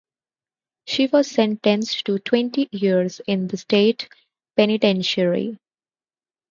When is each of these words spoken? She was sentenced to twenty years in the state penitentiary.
She 0.87 1.05
was 1.05 1.29
sentenced 1.29 2.05
to 2.07 2.17
twenty 2.17 2.67
years 2.71 3.21
in 3.27 3.49
the 3.49 3.57
state 3.57 4.09
penitentiary. 4.57 5.59